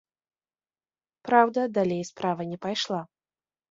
[1.29, 3.01] Праўда, далей справа не пайшла.